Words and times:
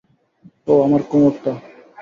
ওহ, 0.67 0.79
আমার 0.85 1.01
কোমরটা। 1.09 1.51